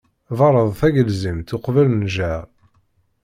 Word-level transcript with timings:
Berred 0.37 0.71
tagelzimt, 0.79 1.53
uqbel 1.55 1.87
nnjeṛ. 1.91 2.43